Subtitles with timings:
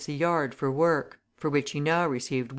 [0.07, 2.49] a yard for work, for which he now received 1d.